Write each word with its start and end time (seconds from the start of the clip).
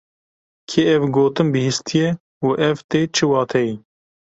Kê 0.69 0.81
ev 0.95 1.03
gotin 1.15 1.47
bihîstiye 1.53 2.09
û 2.45 2.47
ev 2.69 2.77
tê 2.89 3.01
çi 3.15 3.25
wateyê? 3.31 3.75